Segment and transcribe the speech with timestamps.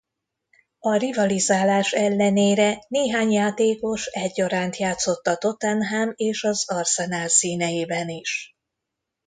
[0.79, 8.53] A rivalizálás ellenére néhány játékos egyaránt játszott a Tottenham és az Arsenal színeiben is.